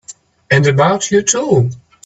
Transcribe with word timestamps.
And 0.49 0.65
about 0.65 1.11
you 1.11 1.21
too! 1.21 1.69